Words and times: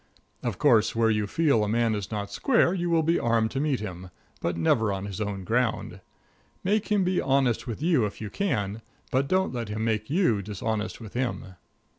Of 0.41 0.57
course, 0.57 0.95
where 0.95 1.11
you 1.11 1.27
feel 1.27 1.63
a 1.63 1.69
man 1.69 1.93
is 1.93 2.09
not 2.09 2.31
square 2.31 2.73
you 2.73 2.89
will 2.89 3.03
be 3.03 3.19
armed 3.19 3.51
to 3.51 3.59
meet 3.59 3.79
him, 3.81 4.09
but 4.41 4.57
never 4.57 4.91
on 4.91 5.05
his 5.05 5.21
own 5.21 5.43
ground. 5.43 5.99
Make 6.63 6.87
him 6.87 7.03
be 7.03 7.21
honest 7.21 7.67
with 7.67 7.83
you 7.83 8.07
if 8.07 8.19
you 8.19 8.31
can, 8.31 8.81
but 9.11 9.27
don't 9.27 9.53
let 9.53 9.69
him 9.69 9.85
make 9.85 10.09
you 10.09 10.41
dishonest 10.41 10.99
with 10.99 11.13
him. 11.13 11.53